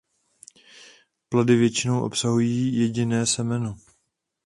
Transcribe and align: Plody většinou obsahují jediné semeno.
Plody 1.29 1.55
většinou 1.55 2.01
obsahují 2.03 2.79
jediné 2.79 3.25
semeno. 3.25 3.77